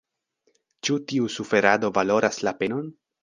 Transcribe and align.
Ĉu 0.87 0.95
tiu 1.11 1.29
suferado 1.35 1.93
valoras 1.99 2.43
la 2.49 2.55
penon? 2.63 2.91